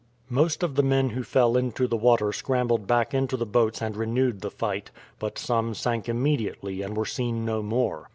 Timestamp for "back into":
2.87-3.37